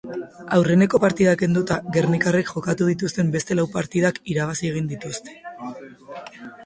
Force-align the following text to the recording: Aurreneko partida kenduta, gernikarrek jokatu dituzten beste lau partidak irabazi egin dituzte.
Aurreneko 0.59 0.99
partida 1.03 1.35
kenduta, 1.41 1.77
gernikarrek 1.97 2.49
jokatu 2.55 2.87
dituzten 2.93 3.29
beste 3.37 3.59
lau 3.61 3.67
partidak 3.79 4.19
irabazi 4.35 4.73
egin 4.75 4.93
dituzte. 4.95 5.39